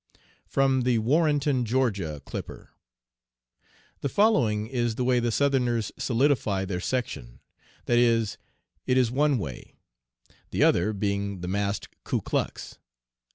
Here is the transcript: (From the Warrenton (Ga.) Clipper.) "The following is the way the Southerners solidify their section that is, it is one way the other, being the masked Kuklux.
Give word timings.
(From 0.47 0.81
the 0.81 0.97
Warrenton 0.97 1.63
(Ga.) 1.63 2.21
Clipper.) 2.21 2.71
"The 3.99 4.09
following 4.09 4.65
is 4.65 4.95
the 4.95 5.03
way 5.03 5.19
the 5.19 5.31
Southerners 5.31 5.91
solidify 5.95 6.65
their 6.65 6.79
section 6.79 7.39
that 7.85 7.99
is, 7.99 8.39
it 8.87 8.97
is 8.97 9.11
one 9.11 9.37
way 9.37 9.75
the 10.49 10.63
other, 10.63 10.91
being 10.93 11.41
the 11.41 11.47
masked 11.47 11.95
Kuklux. 12.03 12.79